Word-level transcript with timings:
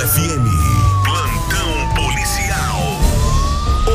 FM. 0.00 0.48
Plantão 1.04 1.94
policial. 1.94 2.80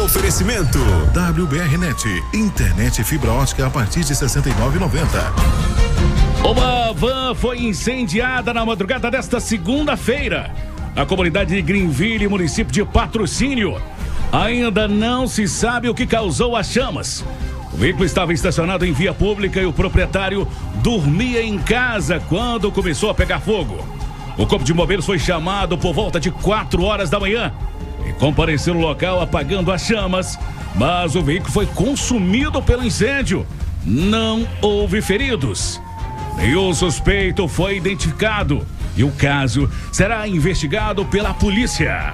Oferecimento 0.03 0.77
WBRnet, 1.15 2.23
internet 2.31 3.03
fibra 3.03 3.31
ótica 3.31 3.65
a 3.65 3.71
partir 3.71 4.03
de 4.03 4.13
69,90. 4.13 6.47
Uma 6.47 6.93
van 6.93 7.33
foi 7.33 7.63
incendiada 7.63 8.53
na 8.53 8.63
madrugada 8.63 9.09
desta 9.09 9.39
segunda-feira. 9.39 10.53
A 10.95 11.07
comunidade 11.07 11.55
de 11.55 11.61
Greenville, 11.63 12.27
município 12.27 12.71
de 12.71 12.85
Patrocínio. 12.85 13.81
Ainda 14.31 14.87
não 14.87 15.27
se 15.27 15.47
sabe 15.47 15.89
o 15.89 15.95
que 15.95 16.05
causou 16.05 16.55
as 16.55 16.67
chamas. 16.67 17.25
O 17.73 17.77
veículo 17.77 18.05
estava 18.05 18.31
estacionado 18.31 18.85
em 18.85 18.93
via 18.93 19.11
pública 19.11 19.59
e 19.59 19.65
o 19.65 19.73
proprietário 19.73 20.47
dormia 20.83 21.41
em 21.41 21.57
casa 21.57 22.21
quando 22.29 22.71
começou 22.71 23.09
a 23.09 23.15
pegar 23.15 23.39
fogo. 23.39 23.94
O 24.37 24.45
corpo 24.45 24.65
de 24.65 24.73
bombeiros 24.73 25.05
foi 25.05 25.17
chamado 25.17 25.77
por 25.77 25.93
volta 25.93 26.19
de 26.19 26.29
4 26.29 26.83
horas 26.83 27.09
da 27.09 27.19
manhã 27.19 27.53
e 28.05 28.11
compareceu 28.13 28.73
no 28.73 28.81
local 28.81 29.21
apagando 29.21 29.71
as 29.71 29.85
chamas, 29.85 30.37
mas 30.75 31.15
o 31.15 31.21
veículo 31.21 31.51
foi 31.51 31.65
consumido 31.65 32.61
pelo 32.61 32.83
incêndio. 32.83 33.47
Não 33.85 34.45
houve 34.61 35.01
feridos. 35.01 35.81
Nenhum 36.35 36.73
suspeito 36.73 37.47
foi 37.47 37.77
identificado 37.77 38.65
e 38.97 39.05
o 39.05 39.11
caso 39.11 39.69
será 39.91 40.27
investigado 40.27 41.05
pela 41.05 41.33
polícia. 41.33 42.13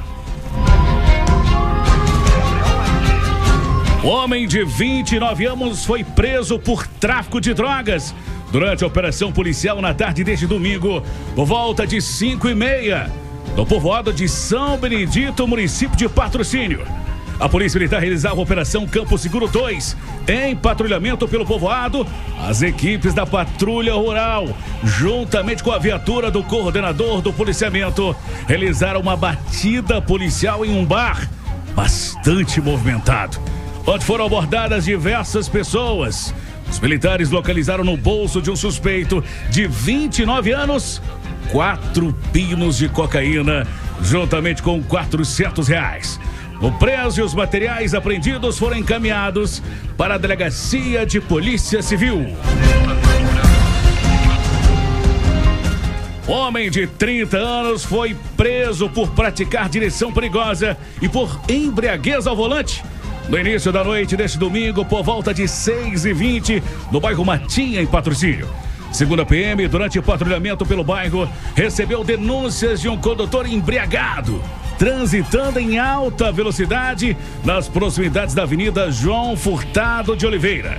O 4.04 4.08
homem 4.08 4.48
de 4.48 4.64
29 4.64 5.46
anos 5.46 5.86
foi 5.86 6.04
preso 6.04 6.60
por 6.60 6.86
tráfico 6.86 7.42
de 7.42 7.54
drogas 7.54 8.14
durante 8.52 8.84
a 8.84 8.88
operação 8.88 9.32
policial 9.32 9.82
na 9.82 9.94
tarde 9.94 10.24
deste 10.24 10.46
domingo, 10.46 11.02
por 11.36 11.46
volta 11.46 11.88
de 11.88 12.02
5 12.02 12.50
e 12.50 12.56
meia, 12.56 13.10
no 13.56 13.66
povoado 13.66 14.12
de 14.12 14.28
São 14.28 14.78
Benedito, 14.78 15.48
município 15.48 15.98
de 15.98 16.08
Patrocínio. 16.10 16.86
A 17.40 17.50
Polícia 17.50 17.80
Militar 17.80 18.00
realizava 18.00 18.36
a 18.36 18.44
Operação 18.44 18.86
Campo 18.86 19.18
Seguro 19.18 19.48
2. 19.48 19.98
Em 20.28 20.56
patrulhamento 20.56 21.28
pelo 21.28 21.44
povoado, 21.44 22.06
as 22.40 22.62
equipes 22.62 23.16
da 23.16 23.26
Patrulha 23.26 23.96
Rural, 23.96 24.48
juntamente 24.84 25.64
com 25.64 25.72
a 25.72 25.80
viatura 25.80 26.30
do 26.30 26.44
coordenador 26.44 27.20
do 27.20 27.34
policiamento, 27.34 28.16
realizaram 28.48 29.00
uma 29.00 29.18
batida 29.18 30.00
policial 30.00 30.64
em 30.64 30.78
um 30.78 30.86
bar 30.86 31.28
bastante 31.76 32.62
movimentado 32.62 33.40
onde 33.86 34.06
foram 34.06 34.26
abordadas 34.26 34.86
diversas 34.86 35.50
pessoas. 35.50 36.34
Os 36.72 36.80
militares 36.80 37.30
localizaram 37.30 37.84
no 37.84 37.98
bolso 37.98 38.42
de 38.42 38.50
um 38.50 38.56
suspeito 38.56 39.22
de 39.50 39.68
29 39.68 40.54
anos 40.54 41.02
quatro 41.52 42.16
pinos 42.32 42.78
de 42.78 42.88
cocaína, 42.88 43.68
juntamente 44.02 44.64
com 44.64 44.82
400 44.82 45.68
reais. 45.68 46.18
O 46.62 46.72
preso 46.72 47.20
e 47.20 47.24
os 47.24 47.34
materiais 47.34 47.94
apreendidos 47.94 48.58
foram 48.58 48.78
encaminhados 48.78 49.62
para 49.98 50.16
a 50.16 50.18
Delegacia 50.18 51.06
de 51.06 51.20
Polícia 51.20 51.82
Civil. 51.82 52.36
Homem 56.26 56.72
de 56.72 56.88
30 56.88 57.38
anos 57.38 57.84
foi 57.84 58.16
preso 58.38 58.88
por 58.88 59.10
praticar 59.12 59.68
direção 59.68 60.14
perigosa 60.14 60.78
e 61.02 61.10
por 61.10 61.38
embriaguez 61.50 62.26
ao 62.26 62.36
volante 62.36 62.82
no 63.32 63.40
início 63.40 63.72
da 63.72 63.82
noite 63.82 64.18
deste 64.18 64.38
domingo, 64.38 64.84
por 64.84 65.04
volta 65.04 65.34
de 65.34 65.44
6h20, 65.44 66.62
no 66.92 67.00
bairro 67.00 67.24
Matinha, 67.24 67.82
em 67.82 67.88
Patrocínio. 67.88 68.50
Segundo 68.92 69.22
a 69.22 69.26
PM, 69.26 69.66
durante 69.70 70.02
patrulhamento 70.02 70.66
pelo 70.66 70.84
bairro, 70.84 71.30
recebeu 71.56 72.04
denúncias 72.04 72.82
de 72.82 72.90
um 72.90 72.98
condutor 72.98 73.48
embriagado, 73.48 74.44
transitando 74.78 75.62
em 75.62 75.80
alta 75.80 76.30
velocidade 76.30 77.16
nas 77.46 77.70
proximidades 77.70 78.36
da 78.36 78.44
Avenida 78.44 78.92
João 78.92 79.38
Furtado 79.38 80.14
de 80.14 80.28
Oliveira. 80.28 80.78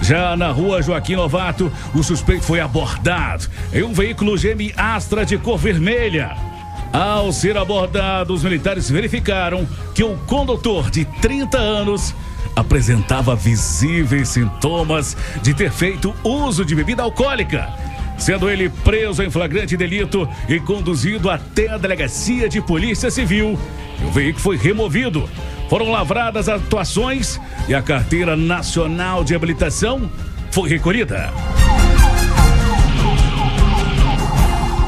Já 0.00 0.34
na 0.38 0.50
rua 0.50 0.80
Joaquim 0.80 1.16
Novato, 1.16 1.70
o 1.94 2.02
suspeito 2.02 2.44
foi 2.44 2.60
abordado 2.60 3.46
em 3.74 3.82
um 3.82 3.92
veículo 3.92 4.38
GM 4.38 4.72
Astra 4.74 5.26
de 5.26 5.36
cor 5.36 5.58
vermelha. 5.58 6.53
Ao 6.94 7.32
ser 7.32 7.56
abordado, 7.56 8.32
os 8.32 8.44
militares 8.44 8.88
verificaram 8.88 9.66
que 9.92 10.04
o 10.04 10.16
condutor 10.28 10.92
de 10.92 11.04
30 11.04 11.58
anos 11.58 12.14
apresentava 12.54 13.34
visíveis 13.34 14.28
sintomas 14.28 15.16
de 15.42 15.52
ter 15.52 15.72
feito 15.72 16.14
uso 16.22 16.64
de 16.64 16.72
bebida 16.72 17.02
alcoólica, 17.02 17.68
sendo 18.16 18.48
ele 18.48 18.68
preso 18.68 19.24
em 19.24 19.28
flagrante 19.28 19.76
delito 19.76 20.28
e 20.48 20.60
conduzido 20.60 21.28
até 21.28 21.68
a 21.68 21.78
delegacia 21.78 22.48
de 22.48 22.60
polícia 22.60 23.10
civil. 23.10 23.58
o 24.00 24.12
veículo 24.12 24.40
foi 24.40 24.56
removido. 24.56 25.28
Foram 25.68 25.90
lavradas 25.90 26.48
atuações 26.48 27.40
e 27.66 27.74
a 27.74 27.82
carteira 27.82 28.36
nacional 28.36 29.24
de 29.24 29.34
habilitação 29.34 30.08
foi 30.52 30.68
recolhida. 30.68 31.32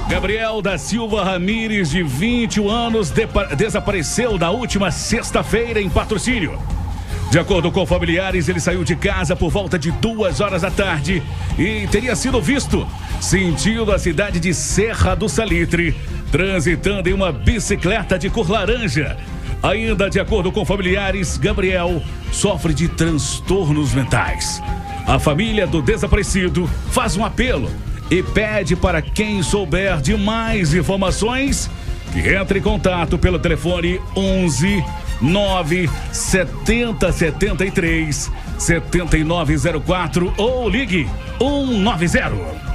Gabriel 0.08 0.62
da 0.62 0.78
Silva 0.78 1.24
Ramires, 1.24 1.90
de 1.90 2.00
21 2.00 2.70
anos, 2.70 3.12
desapareceu 3.56 4.38
na 4.38 4.50
última 4.50 4.92
sexta-feira 4.92 5.80
em 5.80 5.90
patrocínio. 5.90 6.56
De 7.28 7.40
acordo 7.40 7.72
com 7.72 7.84
familiares, 7.84 8.48
ele 8.48 8.60
saiu 8.60 8.84
de 8.84 8.94
casa 8.94 9.34
por 9.34 9.50
volta 9.50 9.76
de 9.76 9.90
duas 9.90 10.40
horas 10.40 10.62
da 10.62 10.70
tarde 10.70 11.20
e 11.58 11.88
teria 11.88 12.14
sido 12.14 12.40
visto 12.40 12.86
sentindo 13.20 13.90
a 13.90 13.98
cidade 13.98 14.38
de 14.38 14.54
Serra 14.54 15.16
do 15.16 15.28
Salitre, 15.28 15.92
transitando 16.30 17.08
em 17.08 17.12
uma 17.12 17.32
bicicleta 17.32 18.16
de 18.16 18.30
cor 18.30 18.48
laranja. 18.48 19.16
Ainda 19.60 20.08
de 20.08 20.20
acordo 20.20 20.52
com 20.52 20.64
familiares, 20.64 21.36
Gabriel 21.36 22.00
sofre 22.30 22.72
de 22.72 22.86
transtornos 22.86 23.92
mentais. 23.92 24.62
A 25.04 25.18
família 25.18 25.66
do 25.66 25.82
desaparecido 25.82 26.68
faz 26.92 27.16
um 27.16 27.24
apelo 27.24 27.68
e 28.10 28.22
pede 28.22 28.76
para 28.76 29.02
quem 29.02 29.42
souber 29.42 30.00
de 30.00 30.16
mais 30.16 30.74
informações 30.74 31.70
que 32.12 32.34
entre 32.34 32.60
em 32.60 32.62
contato 32.62 33.18
pelo 33.18 33.38
telefone 33.38 34.00
11 34.14 34.84
9 35.20 35.90
70 36.12 37.12
73 37.12 38.30
7904 38.58 40.34
ou 40.36 40.68
ligue 40.68 41.08
190. 41.38 42.66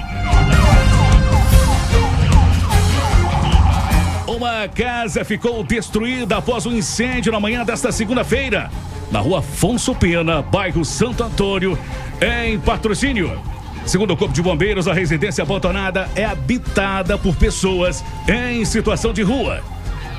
Uma 4.28 4.68
casa 4.68 5.24
ficou 5.24 5.64
destruída 5.64 6.38
após 6.38 6.66
um 6.66 6.74
incêndio 6.74 7.32
na 7.32 7.40
manhã 7.40 7.64
desta 7.64 7.92
segunda-feira, 7.92 8.72
na 9.12 9.20
rua 9.20 9.40
Afonso 9.40 9.94
Pena, 9.94 10.42
bairro 10.42 10.84
Santo 10.84 11.24
Antônio, 11.24 11.78
em 12.22 12.60
patrocínio. 12.60 13.51
Segundo 13.86 14.12
o 14.12 14.18
Corpo 14.18 14.34
de 14.34 14.42
Bombeiros, 14.42 14.88
a 14.88 14.94
residência 14.94 15.42
abandonada 15.44 16.10
é 16.16 16.24
habitada 16.24 17.18
por 17.18 17.36
pessoas 17.36 18.04
em 18.28 18.64
situação 18.64 19.12
de 19.12 19.22
rua. 19.22 19.62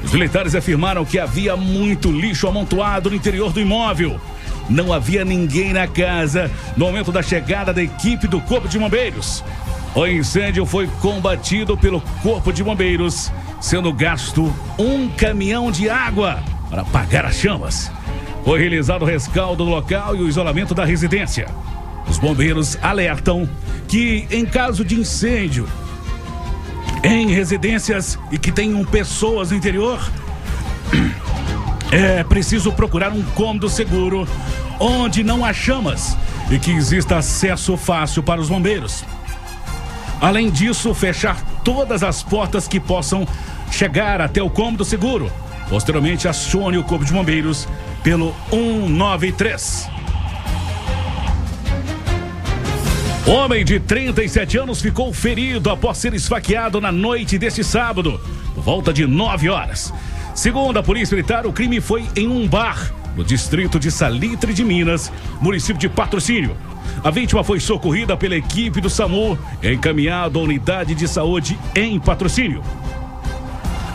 Os 0.05 0.13
militares 0.13 0.55
afirmaram 0.55 1.05
que 1.05 1.19
havia 1.19 1.57
muito 1.57 2.11
lixo 2.11 2.49
amontoado 2.49 3.09
no 3.09 3.17
interior 3.17 3.53
do 3.53 3.61
imóvel. 3.61 4.21
Não 4.69 4.93
havia 4.93 5.25
ninguém 5.25 5.73
na 5.73 5.87
casa 5.87 6.51
no 6.77 6.87
momento 6.87 7.13
da 7.13 7.23
chegada 7.23 7.73
da 7.73 7.83
equipe 7.83 8.27
do 8.27 8.41
Corpo 8.41 8.69
de 8.69 8.79
Bombeiros. 8.79 9.45
O 9.95 10.07
incêndio 10.07 10.65
foi 10.65 10.87
combatido 11.01 11.77
pelo 11.77 12.01
Corpo 12.23 12.53
de 12.53 12.65
Bombeiros, 12.65 13.31
sendo 13.61 13.93
gasto 13.93 14.53
um 14.79 15.09
caminhão 15.11 15.71
de 15.71 15.89
água 15.89 16.43
para 16.69 16.83
apagar 16.83 17.27
as 17.27 17.37
chamas. 17.37 17.91
Foi 18.45 18.59
realizado 18.59 19.03
o 19.03 19.07
rescaldo 19.07 19.65
do 19.65 19.71
local 19.71 20.17
e 20.17 20.21
o 20.21 20.29
isolamento 20.29 20.75
da 20.75 20.85
residência. 20.85 21.47
Os 22.09 22.19
bombeiros 22.19 22.77
alertam 22.83 23.49
que, 23.89 24.27
em 24.31 24.45
caso 24.45 24.85
de 24.85 24.95
incêndio 24.95 25.69
em 27.03 27.29
residências 27.29 28.19
e 28.31 28.39
que 28.39 28.53
tenham 28.53 28.85
pessoas 28.85 29.51
no 29.51 29.57
interior, 29.57 30.01
é 31.91 32.23
preciso 32.25 32.73
procurar 32.73 33.13
um 33.13 33.23
cômodo 33.23 33.69
seguro 33.69 34.27
onde 34.79 35.23
não 35.23 35.45
há 35.45 35.53
chamas 35.53 36.17
e 36.51 36.59
que 36.59 36.71
exista 36.71 37.17
acesso 37.19 37.77
fácil 37.77 38.23
para 38.23 38.41
os 38.41 38.49
bombeiros. 38.49 39.05
Além 40.21 40.51
disso, 40.51 40.95
fechar 40.95 41.41
todas 41.65 42.03
as 42.03 42.23
portas 42.23 42.69
que 42.69 42.79
possam 42.79 43.27
chegar 43.71 44.21
até 44.21 44.43
o 44.43 44.49
cômodo 44.49 44.85
seguro. 44.85 45.31
Posteriormente, 45.69 46.29
acione 46.29 46.79
o 46.79 46.85
Corpo 46.85 47.05
de 47.05 47.13
Bombeiros 47.13 47.67
pelo 48.03 48.35
193. 48.51 49.89
Homem 53.27 53.65
de 53.65 53.79
37 53.79 54.59
anos 54.59 54.83
ficou 54.83 55.13
ferido 55.13 55.71
após 55.71 55.99
ser 55.99 56.13
esfaqueado 56.13 56.81
na 56.81 56.91
noite 56.91 57.39
deste 57.39 57.63
sábado, 57.63 58.21
por 58.53 58.65
volta 58.65 58.93
de 58.93 59.07
9 59.07 59.49
horas. 59.49 59.95
Segundo 60.35 60.79
a 60.79 60.83
Polícia 60.83 61.15
Militar, 61.15 61.47
o 61.47 61.53
crime 61.53 61.81
foi 61.81 62.05
em 62.17 62.27
um 62.27 62.49
bar 62.49 62.93
no 63.17 63.23
distrito 63.23 63.79
de 63.79 63.93
Salitre 63.93 64.53
de 64.53 64.65
Minas, 64.65 65.13
município 65.41 65.79
de 65.79 65.89
Patrocínio. 65.89 66.57
A 67.05 67.11
vítima 67.11 67.45
foi 67.45 67.61
socorrida 67.61 68.17
pela 68.17 68.35
equipe 68.35 68.81
do 68.81 68.91
SAMU 68.91 69.39
e 69.63 69.73
encaminhada 69.73 70.37
à 70.37 70.43
unidade 70.43 70.93
de 70.93 71.07
saúde 71.07 71.57
em 71.77 72.01
Patrocínio. 72.01 72.61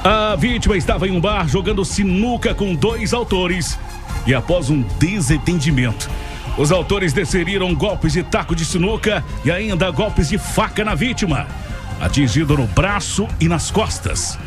A 0.05 0.37
vítima 0.37 0.77
estava 0.77 1.05
em 1.05 1.11
um 1.11 1.19
bar 1.19 1.49
jogando 1.49 1.83
sinuca 1.83 2.55
com 2.55 2.73
dois 2.73 3.13
autores 3.13 3.77
e 4.25 4.33
após 4.33 4.69
um 4.69 4.81
desentendimento, 4.97 6.09
os 6.57 6.71
autores 6.71 7.13
desferiram 7.13 7.73
golpes 7.75 8.13
de 8.13 8.23
taco 8.23 8.55
de 8.55 8.65
sinuca 8.65 9.23
e 9.45 9.51
ainda 9.51 9.91
golpes 9.91 10.27
de 10.27 10.39
faca 10.39 10.83
na 10.83 10.95
vítima, 10.95 11.47
atingido 12.01 12.57
no 12.57 12.65
braço 12.65 13.27
e 13.39 13.47
nas 13.47 13.69
costas. 13.69 14.37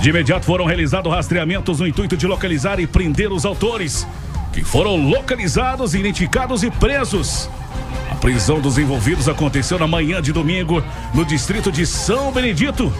De 0.00 0.10
imediato 0.10 0.44
foram 0.44 0.64
realizados 0.64 1.12
rastreamentos 1.12 1.78
no 1.78 1.86
intuito 1.86 2.16
de 2.16 2.26
localizar 2.26 2.80
e 2.80 2.86
prender 2.86 3.30
os 3.30 3.44
autores, 3.44 4.04
que 4.52 4.64
foram 4.64 4.96
localizados, 5.08 5.94
identificados 5.94 6.64
e 6.64 6.70
presos. 6.70 7.48
A 8.10 8.16
prisão 8.16 8.60
dos 8.60 8.76
envolvidos 8.76 9.28
aconteceu 9.28 9.78
na 9.78 9.86
manhã 9.86 10.20
de 10.20 10.32
domingo 10.32 10.82
no 11.14 11.24
distrito 11.24 11.70
de 11.70 11.86
São 11.86 12.32
Benedito, 12.32 12.92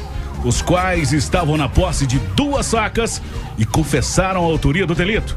os 0.44 0.62
quais 0.62 1.12
estavam 1.12 1.56
na 1.56 1.68
posse 1.68 2.06
de 2.06 2.20
duas 2.36 2.66
sacas 2.66 3.20
e 3.58 3.66
confessaram 3.66 4.42
a 4.42 4.46
autoria 4.46 4.86
do 4.86 4.94
delito. 4.94 5.36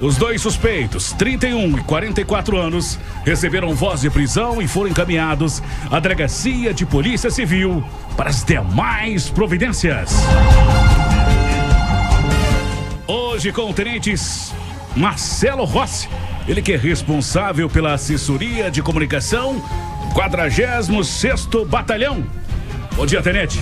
Os 0.00 0.16
dois 0.16 0.40
suspeitos, 0.40 1.12
31 1.12 1.76
e 1.76 1.82
44 1.82 2.56
anos, 2.56 2.96
receberam 3.24 3.74
voz 3.74 4.00
de 4.00 4.08
prisão 4.08 4.62
e 4.62 4.68
foram 4.68 4.90
encaminhados 4.90 5.60
à 5.90 5.98
Delegacia 5.98 6.72
de 6.72 6.86
Polícia 6.86 7.30
Civil 7.30 7.84
para 8.16 8.30
as 8.30 8.44
demais 8.44 9.28
providências. 9.28 10.12
Hoje 13.08 13.50
com 13.50 13.70
o 13.70 13.74
tenente 13.74 14.14
Marcelo 14.94 15.64
Rossi, 15.64 16.08
ele 16.46 16.62
que 16.62 16.74
é 16.74 16.76
responsável 16.76 17.68
pela 17.68 17.94
assessoria 17.94 18.70
de 18.70 18.80
comunicação, 18.80 19.60
46º 20.14 21.66
Batalhão. 21.66 22.24
Bom 22.94 23.04
dia, 23.04 23.20
tenente. 23.20 23.60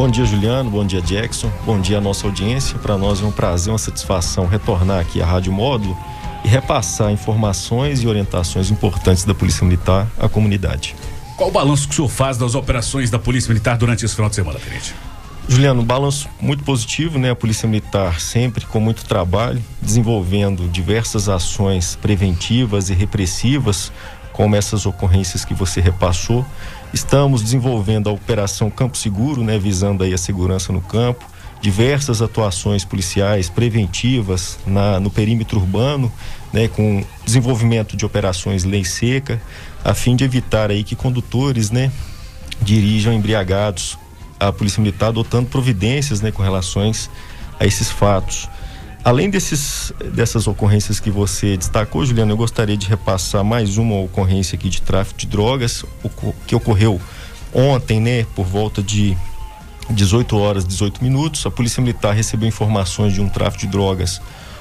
Bom 0.00 0.08
dia, 0.08 0.24
Juliano. 0.24 0.70
Bom 0.70 0.82
dia, 0.82 1.02
Jackson. 1.02 1.52
Bom 1.66 1.78
dia 1.78 1.98
à 1.98 2.00
nossa 2.00 2.26
audiência. 2.26 2.78
Para 2.78 2.96
nós 2.96 3.22
é 3.22 3.26
um 3.26 3.30
prazer, 3.30 3.70
uma 3.70 3.78
satisfação 3.78 4.46
retornar 4.46 4.98
aqui 4.98 5.20
à 5.20 5.26
Rádio 5.26 5.52
Módulo 5.52 5.94
e 6.42 6.48
repassar 6.48 7.12
informações 7.12 8.02
e 8.02 8.06
orientações 8.06 8.70
importantes 8.70 9.24
da 9.24 9.34
Polícia 9.34 9.62
Militar 9.62 10.08
à 10.18 10.26
comunidade. 10.26 10.96
Qual 11.36 11.50
o 11.50 11.52
balanço 11.52 11.86
que 11.86 11.92
o 11.92 11.96
senhor 11.96 12.08
faz 12.08 12.38
das 12.38 12.54
operações 12.54 13.10
da 13.10 13.18
Polícia 13.18 13.50
Militar 13.50 13.76
durante 13.76 14.02
esse 14.02 14.14
final 14.14 14.30
de 14.30 14.36
semana, 14.36 14.58
Tenente? 14.58 14.94
Juliano, 15.46 15.82
um 15.82 15.84
balanço 15.84 16.30
muito 16.40 16.64
positivo, 16.64 17.18
né? 17.18 17.28
A 17.28 17.36
Polícia 17.36 17.68
Militar 17.68 18.22
sempre 18.22 18.64
com 18.64 18.80
muito 18.80 19.04
trabalho, 19.04 19.62
desenvolvendo 19.82 20.66
diversas 20.66 21.28
ações 21.28 21.98
preventivas 22.00 22.88
e 22.88 22.94
repressivas, 22.94 23.92
como 24.32 24.56
essas 24.56 24.86
ocorrências 24.86 25.44
que 25.44 25.52
você 25.52 25.78
repassou. 25.78 26.46
Estamos 26.92 27.42
desenvolvendo 27.42 28.08
a 28.08 28.12
Operação 28.12 28.70
Campo 28.70 28.96
Seguro, 28.96 29.42
né? 29.42 29.58
Visando 29.58 30.02
aí 30.02 30.12
a 30.12 30.18
segurança 30.18 30.72
no 30.72 30.80
campo 30.80 31.24
diversas 31.60 32.22
atuações 32.22 32.84
policiais 32.84 33.48
preventivas 33.48 34.58
na, 34.66 34.98
no 34.98 35.10
perímetro 35.10 35.58
urbano, 35.58 36.10
né, 36.52 36.68
com 36.68 37.04
desenvolvimento 37.24 37.96
de 37.96 38.04
operações 38.04 38.64
lei 38.64 38.84
seca, 38.84 39.40
a 39.84 39.94
fim 39.94 40.16
de 40.16 40.24
evitar 40.24 40.70
aí 40.70 40.82
que 40.82 40.96
condutores, 40.96 41.70
né, 41.70 41.92
dirijam 42.62 43.12
embriagados. 43.12 43.98
A 44.38 44.50
Polícia 44.50 44.80
Militar 44.80 45.08
adotando 45.08 45.50
providências, 45.50 46.22
né, 46.22 46.32
com 46.32 46.42
relações 46.42 47.10
a 47.58 47.66
esses 47.66 47.90
fatos. 47.90 48.48
Além 49.02 49.30
desses, 49.30 49.92
dessas 50.12 50.46
ocorrências 50.46 51.00
que 51.00 51.10
você 51.10 51.56
destacou, 51.56 52.04
Juliano, 52.04 52.32
eu 52.32 52.36
gostaria 52.36 52.76
de 52.76 52.86
repassar 52.86 53.42
mais 53.42 53.78
uma 53.78 53.98
ocorrência 53.98 54.56
aqui 54.56 54.68
de 54.68 54.82
tráfico 54.82 55.18
de 55.18 55.26
drogas 55.26 55.84
que 56.46 56.54
ocorreu 56.54 57.00
ontem, 57.52 57.98
né, 57.98 58.26
por 58.36 58.44
volta 58.44 58.82
de 58.82 59.16
18 59.88 60.36
horas 60.36 60.64
18 60.66 61.02
minutos, 61.02 61.44
a 61.46 61.50
Polícia 61.50 61.82
Militar 61.82 62.14
recebeu 62.14 62.46
informações 62.46 63.12
de 63.12 63.20
um 63.20 63.28
tráfico 63.28 63.64
de 63.64 63.72
drogas 63.72 64.20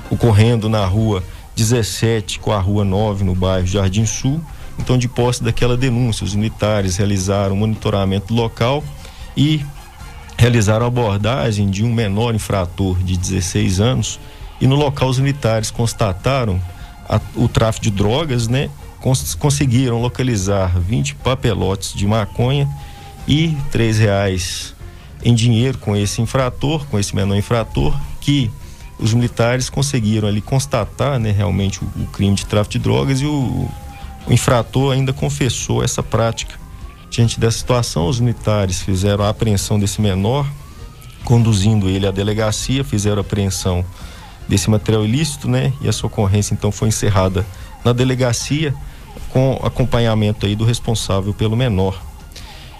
ocorrendo 0.09 0.69
na 0.69 0.85
rua 0.85 1.21
17 1.55 2.39
com 2.39 2.51
a 2.51 2.59
rua 2.59 2.85
9 2.85 3.23
no 3.25 3.35
bairro 3.35 3.67
Jardim 3.67 4.05
Sul. 4.05 4.41
Então, 4.79 4.97
de 4.97 5.09
posse 5.09 5.43
daquela 5.43 5.75
denúncia, 5.75 6.23
os 6.23 6.33
militares 6.33 6.95
realizaram 6.95 7.53
um 7.53 7.59
monitoramento 7.59 8.33
local 8.33 8.83
e 9.35 9.63
realizaram 10.39 10.85
a 10.85 10.87
abordagem 10.87 11.69
de 11.69 11.83
um 11.83 11.93
menor 11.93 12.33
infrator 12.33 12.97
de 12.99 13.17
16 13.17 13.81
anos. 13.81 14.17
E 14.61 14.65
no 14.65 14.75
local, 14.75 15.09
os 15.09 15.19
militares 15.19 15.69
constataram 15.69 16.61
a, 17.09 17.19
o 17.35 17.49
tráfico 17.49 17.83
de 17.83 17.91
drogas, 17.91 18.47
né? 18.47 18.69
Cons 19.01 19.35
conseguiram 19.35 20.01
localizar 20.01 20.79
20 20.79 21.15
papelotes 21.15 21.93
de 21.93 22.07
maconha 22.07 22.69
e 23.27 23.57
três 23.69 23.99
reais 23.99 24.73
em 25.21 25.35
dinheiro 25.35 25.77
com 25.77 25.93
esse 25.93 26.21
infrator, 26.21 26.85
com 26.85 26.97
esse 26.97 27.13
menor 27.13 27.35
infrator, 27.35 27.93
que 28.21 28.49
os 28.97 29.13
militares 29.13 29.69
conseguiram 29.69 30.25
ali 30.25 30.39
constatar 30.39 31.19
né, 31.19 31.31
realmente 31.31 31.83
o, 31.83 31.87
o 31.97 32.07
crime 32.13 32.35
de 32.35 32.45
tráfico 32.45 32.71
de 32.71 32.79
drogas 32.79 33.19
e 33.19 33.25
o, 33.25 33.69
o 34.25 34.31
infrator 34.31 34.93
ainda 34.93 35.11
confessou 35.11 35.83
essa 35.83 36.01
prática. 36.01 36.57
Diante 37.09 37.39
dessa 37.39 37.57
situação, 37.57 38.07
os 38.07 38.19
militares 38.19 38.81
fizeram 38.81 39.23
a 39.23 39.29
apreensão 39.29 39.79
desse 39.79 39.99
menor, 39.99 40.47
conduzindo 41.23 41.89
ele 41.89 42.05
à 42.05 42.11
delegacia, 42.11 42.83
fizeram 42.83 43.17
a 43.17 43.21
apreensão 43.21 43.83
desse 44.47 44.69
material 44.69 45.03
ilícito, 45.03 45.49
né? 45.49 45.73
E 45.81 45.87
essa 45.87 46.05
ocorrência 46.05 46.53
então 46.53 46.71
foi 46.71 46.87
encerrada 46.87 47.45
na 47.83 47.93
delegacia 47.93 48.73
com 49.29 49.59
acompanhamento 49.63 50.45
aí 50.45 50.55
do 50.55 50.65
responsável 50.65 51.33
pelo 51.33 51.55
menor. 51.55 51.99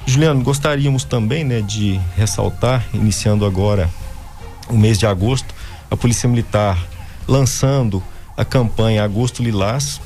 Juliano, 0.05 0.43
gostaríamos 0.43 1.03
também 1.03 1.43
né, 1.43 1.61
de 1.61 1.99
ressaltar, 2.15 2.85
iniciando 2.93 3.45
agora 3.45 3.89
o 4.67 4.77
mês 4.77 4.97
de 4.97 5.05
agosto, 5.05 5.53
a 5.89 5.95
Polícia 5.95 6.27
Militar 6.27 6.77
lançando 7.27 8.01
a 8.35 8.43
campanha 8.43 9.03
Agosto 9.03 9.43
Lilás, 9.43 10.01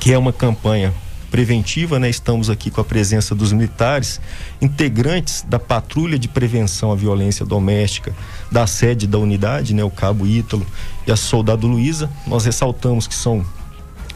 que 0.00 0.12
é 0.12 0.18
uma 0.18 0.32
campanha 0.32 0.92
preventiva, 1.30 1.98
né? 1.98 2.10
Estamos 2.10 2.50
aqui 2.50 2.70
com 2.70 2.80
a 2.80 2.84
presença 2.84 3.34
dos 3.34 3.52
militares, 3.52 4.20
integrantes 4.60 5.44
da 5.48 5.58
patrulha 5.58 6.18
de 6.18 6.28
prevenção 6.28 6.90
à 6.90 6.96
violência 6.96 7.46
doméstica 7.46 8.14
da 8.50 8.66
sede 8.66 9.06
da 9.06 9.18
unidade, 9.18 9.72
né? 9.72 9.84
O 9.84 9.90
Cabo 9.90 10.26
Ítalo 10.26 10.66
e 11.06 11.12
a 11.12 11.16
Soldado 11.16 11.66
Luiza. 11.66 12.10
Nós 12.26 12.44
ressaltamos 12.44 13.06
que 13.06 13.14
são 13.14 13.44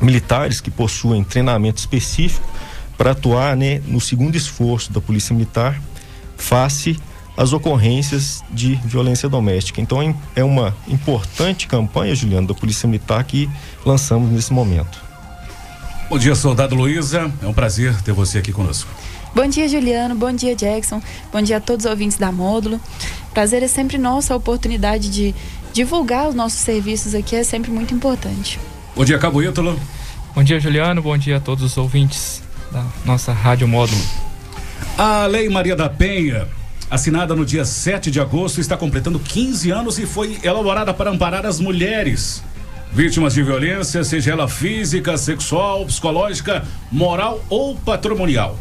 militares 0.01 0.61
que 0.61 0.71
possuem 0.71 1.23
treinamento 1.23 1.79
específico 1.79 2.47
para 2.97 3.13
atuar 3.13 3.57
né, 3.57 3.81
no 3.87 4.01
segundo 4.01 4.37
esforço 4.37 4.93
da 4.93 5.01
Polícia 5.01 5.35
Militar 5.35 5.81
face 6.37 6.99
às 7.37 7.53
ocorrências 7.53 8.43
de 8.51 8.77
violência 8.85 9.29
doméstica. 9.29 9.81
Então 9.81 10.15
é 10.37 10.45
uma 10.45 10.75
importante 10.89 11.67
campanha, 11.67 12.15
Juliano, 12.15 12.47
da 12.47 12.55
Polícia 12.55 12.89
Militar 12.89 13.23
que 13.25 13.49
lançamos 13.85 14.31
nesse 14.31 14.53
momento. 14.53 15.04
Bom 16.09 16.19
dia, 16.19 16.35
soldado 16.35 16.75
Luísa. 16.75 17.33
É 17.43 17.47
um 17.47 17.53
prazer 17.55 18.01
ter 18.03 18.13
você 18.13 18.39
aqui 18.39 18.53
conosco. 18.53 18.91
Bom 19.35 19.47
dia, 19.47 19.67
Juliano. 19.67 20.15
Bom 20.15 20.33
dia, 20.33 20.55
Jackson. 20.55 21.03
Bom 21.33 21.41
dia 21.41 21.57
a 21.57 21.61
todos 21.61 21.87
os 21.87 21.91
ouvintes 21.91 22.19
da 22.19 22.31
Módulo. 22.31 22.79
Prazer 23.33 23.63
é 23.63 23.69
sempre 23.69 23.97
nosso, 23.97 24.33
a 24.33 24.37
oportunidade 24.37 25.09
de 25.09 25.35
divulgar 25.73 26.29
os 26.29 26.35
nossos 26.35 26.61
serviços 26.61 27.15
aqui 27.15 27.35
é 27.35 27.43
sempre 27.43 27.71
muito 27.71 27.95
importante. 27.95 28.61
Bom 28.95 29.05
dia, 29.05 29.19
Cabo 29.19 29.43
Ítalo. 29.43 29.81
Bom 30.35 30.45
dia, 30.45 30.61
Juliano. 30.61 31.01
Bom 31.03 31.17
dia 31.17 31.39
a 31.39 31.41
todos 31.41 31.65
os 31.65 31.77
ouvintes 31.77 32.43
da 32.71 32.85
nossa 33.05 33.33
Rádio 33.33 33.67
Módulo. 33.67 34.01
A 34.99 35.27
Lei 35.27 35.49
Maria 35.49 35.75
da 35.75 35.89
Penha, 35.89 36.47
assinada 36.91 37.35
no 37.35 37.47
dia 37.47 37.65
7 37.65 38.11
de 38.11 38.21
agosto, 38.21 38.61
está 38.61 38.77
completando 38.77 39.19
15 39.19 39.71
anos 39.71 39.99
e 39.99 40.07
foi 40.07 40.39
elaborada 40.43 40.93
para 40.93 41.11
amparar 41.11 41.47
as 41.47 41.59
mulheres 41.59 42.43
vítimas 42.95 43.35
de 43.35 43.43
violência, 43.43 44.05
seja 44.05 44.31
ela 44.31 44.49
física, 44.49 45.19
sexual, 45.19 45.85
psicológica, 45.85 46.65
moral 46.93 47.45
ou 47.51 47.75
patrimonial. 47.77 48.57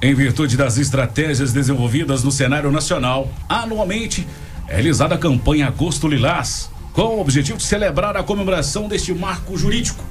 Em 0.00 0.14
virtude 0.14 0.56
das 0.56 0.78
estratégias 0.78 1.52
desenvolvidas 1.52 2.22
no 2.22 2.30
cenário 2.30 2.70
nacional, 2.70 3.28
anualmente 3.48 4.26
é 4.68 4.74
realizada 4.74 5.16
a 5.16 5.18
campanha 5.18 5.66
Agosto 5.66 6.06
Lilás, 6.06 6.70
com 6.92 7.16
o 7.16 7.20
objetivo 7.20 7.58
de 7.58 7.64
celebrar 7.64 8.16
a 8.16 8.22
comemoração 8.22 8.86
deste 8.86 9.12
marco 9.12 9.56
jurídico 9.56 10.04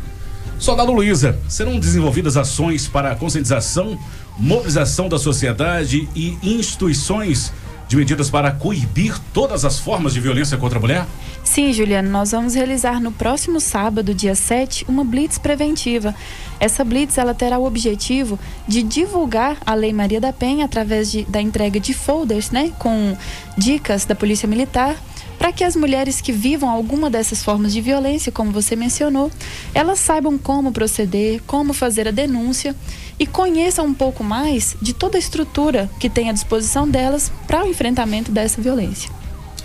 Soldado 0.64 0.94
Luísa, 0.94 1.38
serão 1.50 1.78
desenvolvidas 1.78 2.38
ações 2.38 2.88
para 2.88 3.12
a 3.12 3.16
conscientização, 3.16 4.00
mobilização 4.38 5.10
da 5.10 5.20
sociedade 5.20 6.08
e 6.16 6.38
instituições 6.42 7.52
de 7.94 7.98
medidas 7.98 8.30
para 8.30 8.52
coibir 8.52 9.16
todas 9.32 9.64
as 9.64 9.78
formas 9.78 10.14
de 10.14 10.20
violência 10.20 10.58
contra 10.58 10.80
a 10.80 10.82
mulher? 10.82 11.06
Sim, 11.44 11.72
Juliano, 11.72 12.10
nós 12.10 12.32
vamos 12.32 12.56
realizar 12.56 13.00
no 13.00 13.12
próximo 13.12 13.60
sábado, 13.60 14.16
dia 14.16 14.34
7, 14.34 14.86
uma 14.88 15.04
blitz 15.04 15.38
preventiva. 15.38 16.16
Essa 16.60 16.84
blitz 16.84 17.20
ela 17.20 17.36
terá 17.36 17.60
o 17.60 17.66
objetivo 17.66 18.40
de 18.68 18.82
divulgar 18.82 19.58
a 19.64 19.76
Lei 19.76 19.94
Maria 19.94 20.20
da 20.20 20.34
Penha 20.34 20.66
através 20.66 21.12
de, 21.12 21.24
da 21.26 21.40
entrega 21.40 21.80
de 21.80 21.94
folders, 21.94 22.50
né, 22.50 22.72
com 22.80 23.16
dicas 23.58 24.06
da 24.06 24.16
Polícia 24.16 24.48
Militar 24.48 24.96
para 25.38 25.52
que 25.52 25.64
as 25.64 25.76
mulheres 25.76 26.22
que 26.22 26.32
vivam 26.32 26.70
alguma 26.70 27.10
dessas 27.10 27.44
formas 27.44 27.74
de 27.74 27.82
violência, 27.82 28.32
como 28.32 28.52
você 28.52 28.78
mencionou, 28.78 29.30
elas 29.74 30.00
saibam 30.00 30.38
como 30.38 30.72
proceder, 30.72 31.42
como 31.46 31.74
fazer 31.74 32.08
a 32.08 32.12
denúncia 32.12 32.74
e 33.20 33.26
conheçam 33.26 33.86
um 33.86 33.94
pouco 33.94 34.24
mais 34.24 34.76
de 34.82 34.94
toda 34.94 35.18
a 35.18 35.20
estrutura 35.20 35.90
que 36.00 36.10
tem 36.10 36.30
à 36.30 36.34
disposição 36.34 36.90
delas 36.90 37.32
para 37.48 37.64
o 37.64 37.68
enfrentamento 37.68 38.32
dessa 38.32 38.62
violência. 38.62 39.10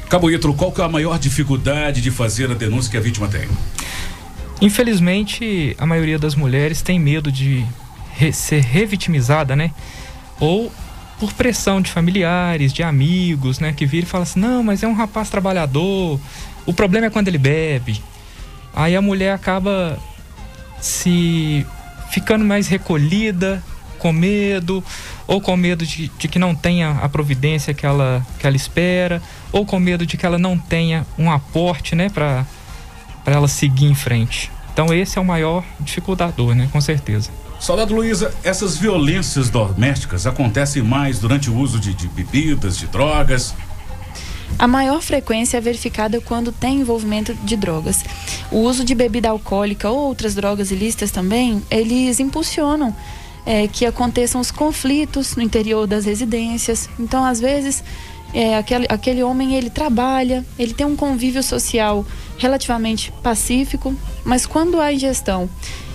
Cabo 0.08 0.30
Ítalo, 0.30 0.54
qual 0.54 0.72
que 0.72 0.80
é 0.80 0.84
a 0.84 0.88
maior 0.88 1.18
dificuldade 1.18 2.00
de 2.00 2.10
fazer 2.10 2.50
a 2.50 2.54
denúncia 2.54 2.90
que 2.90 2.96
a 2.96 3.00
vítima 3.00 3.28
tem? 3.28 3.48
Infelizmente, 4.60 5.76
a 5.78 5.86
maioria 5.86 6.18
das 6.18 6.34
mulheres 6.34 6.82
tem 6.82 6.98
medo 6.98 7.30
de 7.30 7.64
re 8.12 8.32
ser 8.32 8.62
revitimizada, 8.62 9.54
né? 9.54 9.70
Ou 10.40 10.72
por 11.20 11.32
pressão 11.32 11.80
de 11.80 11.90
familiares, 11.90 12.72
de 12.72 12.82
amigos, 12.82 13.58
né? 13.60 13.72
Que 13.72 13.86
viram 13.86 14.06
e 14.06 14.10
falam 14.10 14.22
assim: 14.22 14.40
não, 14.40 14.62
mas 14.62 14.82
é 14.82 14.88
um 14.88 14.94
rapaz 14.94 15.30
trabalhador, 15.30 16.18
o 16.66 16.72
problema 16.72 17.06
é 17.06 17.10
quando 17.10 17.28
ele 17.28 17.38
bebe. 17.38 18.02
Aí 18.74 18.96
a 18.96 19.02
mulher 19.02 19.32
acaba 19.32 19.98
se 20.80 21.66
ficando 22.10 22.44
mais 22.44 22.68
recolhida, 22.68 23.62
com 23.98 24.12
medo, 24.12 24.82
ou 25.26 25.40
com 25.40 25.56
medo 25.56 25.84
de, 25.84 26.08
de, 26.08 26.28
que 26.28 26.38
não 26.38 26.54
tenha 26.54 26.92
a 27.02 27.08
providência 27.08 27.74
que 27.74 27.84
ela, 27.84 28.24
que 28.38 28.46
ela 28.46 28.56
espera, 28.56 29.20
ou 29.52 29.66
com 29.66 29.78
medo 29.78 30.06
de 30.06 30.16
que 30.16 30.24
ela 30.24 30.38
não 30.38 30.56
tenha 30.56 31.06
um 31.18 31.30
aporte, 31.30 31.94
né, 31.94 32.08
para 32.08 32.46
ela 33.26 33.48
seguir 33.48 33.86
em 33.86 33.94
frente. 33.94 34.50
Então 34.72 34.94
esse 34.94 35.18
é 35.18 35.20
o 35.20 35.24
maior 35.24 35.64
dificultador, 35.80 36.54
né, 36.54 36.68
com 36.72 36.80
certeza. 36.80 37.30
Soldado 37.58 37.92
Luísa, 37.92 38.32
essas 38.44 38.76
violências 38.76 39.50
domésticas 39.50 40.26
acontecem 40.26 40.80
mais 40.80 41.18
durante 41.18 41.50
o 41.50 41.56
uso 41.56 41.80
de, 41.80 41.92
de 41.92 42.06
bebidas, 42.06 42.78
de 42.78 42.86
drogas? 42.86 43.52
A 44.56 44.66
maior 44.66 45.00
frequência 45.02 45.56
é 45.56 45.60
verificada 45.60 46.20
quando 46.20 46.52
tem 46.52 46.80
envolvimento 46.80 47.34
de 47.34 47.56
drogas. 47.56 48.04
O 48.50 48.58
uso 48.58 48.84
de 48.84 48.94
bebida 48.94 49.28
alcoólica 49.28 49.90
ou 49.90 49.98
outras 49.98 50.34
drogas 50.34 50.70
ilícitas 50.70 51.10
também, 51.10 51.62
eles 51.70 52.20
impulsionam 52.20 52.94
é, 53.46 53.66
que 53.66 53.86
aconteçam 53.86 54.40
os 54.40 54.50
conflitos 54.50 55.34
no 55.36 55.42
interior 55.42 55.86
das 55.86 56.04
residências. 56.04 56.88
Então, 56.98 57.24
às 57.24 57.40
vezes, 57.40 57.82
é, 58.34 58.56
aquele, 58.56 58.86
aquele 58.88 59.22
homem 59.22 59.54
ele 59.54 59.70
trabalha, 59.70 60.44
ele 60.58 60.74
tem 60.74 60.86
um 60.86 60.96
convívio 60.96 61.42
social 61.42 62.04
relativamente 62.36 63.12
pacífico, 63.22 63.96
mas 64.24 64.44
quando 64.44 64.80
há 64.80 64.92
ingestão 64.92 65.48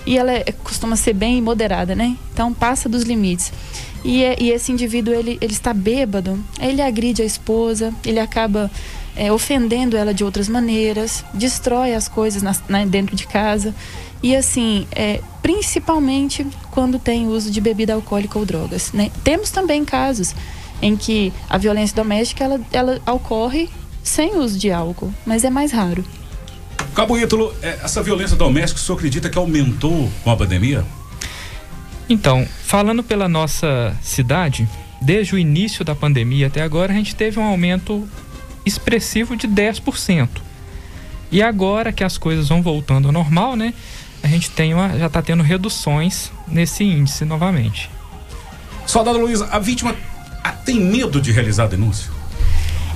e 0.06 0.18
ela 0.18 0.32
é, 0.32 0.44
costuma 0.62 0.96
ser 0.96 1.14
bem 1.14 1.40
moderada, 1.40 1.94
né? 1.94 2.16
Então 2.32 2.52
passa 2.52 2.88
dos 2.88 3.04
limites. 3.04 3.52
E, 4.04 4.22
é, 4.22 4.36
e, 4.38 4.50
esse 4.50 4.70
indivíduo 4.70 5.14
ele, 5.14 5.38
ele 5.40 5.52
está 5.52 5.72
bêbado, 5.72 6.38
ele 6.60 6.82
agride 6.82 7.22
a 7.22 7.24
esposa, 7.24 7.92
ele 8.04 8.20
acaba 8.20 8.70
é, 9.16 9.32
ofendendo 9.32 9.96
ela 9.96 10.12
de 10.12 10.22
outras 10.22 10.48
maneiras, 10.48 11.24
destrói 11.32 11.94
as 11.94 12.06
coisas 12.06 12.42
na, 12.42 12.54
na, 12.68 12.84
dentro 12.84 13.16
de 13.16 13.26
casa. 13.26 13.74
E 14.22 14.34
assim, 14.36 14.86
é, 14.92 15.20
principalmente 15.42 16.46
quando 16.70 16.98
tem 16.98 17.28
uso 17.28 17.50
de 17.50 17.60
bebida 17.60 17.94
alcoólica 17.94 18.38
ou 18.38 18.44
drogas. 18.44 18.92
Né? 18.92 19.10
Temos 19.22 19.50
também 19.50 19.84
casos 19.84 20.34
em 20.82 20.96
que 20.96 21.32
a 21.48 21.56
violência 21.56 21.96
doméstica 21.96 22.44
ela, 22.44 22.60
ela 22.72 23.00
ocorre 23.06 23.70
sem 24.02 24.36
uso 24.36 24.58
de 24.58 24.70
álcool, 24.70 25.12
mas 25.24 25.44
é 25.44 25.50
mais 25.50 25.72
raro. 25.72 26.04
Cabo 26.94 27.18
Ítalo, 27.18 27.54
é, 27.60 27.80
essa 27.82 28.02
violência 28.02 28.36
doméstica, 28.36 28.80
o 28.80 28.82
senhor 28.82 28.96
acredita 28.96 29.28
que 29.28 29.36
aumentou 29.36 30.10
com 30.22 30.30
a 30.30 30.36
pandemia? 30.36 30.84
Então, 32.08 32.46
falando 32.64 33.02
pela 33.02 33.28
nossa 33.28 33.96
cidade, 34.02 34.68
desde 35.00 35.34
o 35.34 35.38
início 35.38 35.84
da 35.84 35.94
pandemia 35.94 36.46
até 36.46 36.62
agora, 36.62 36.92
a 36.92 36.96
gente 36.96 37.16
teve 37.16 37.38
um 37.40 37.44
aumento 37.44 38.06
expressivo 38.64 39.36
de 39.36 39.48
10%. 39.48 40.28
E 41.32 41.42
agora 41.42 41.92
que 41.92 42.04
as 42.04 42.16
coisas 42.16 42.48
vão 42.48 42.62
voltando 42.62 43.06
ao 43.06 43.12
normal, 43.12 43.56
né? 43.56 43.74
a 44.24 44.26
gente 44.26 44.50
tem 44.50 44.72
uma, 44.72 44.96
já 44.98 45.06
está 45.06 45.20
tendo 45.20 45.42
reduções 45.42 46.32
nesse 46.48 46.82
índice 46.82 47.26
novamente. 47.26 47.90
Soldado 48.86 49.18
Luiz, 49.18 49.42
a 49.42 49.58
vítima 49.58 49.94
tem 50.64 50.80
medo 50.80 51.20
de 51.20 51.30
realizar 51.30 51.64
a 51.64 51.66
denúncia? 51.66 52.10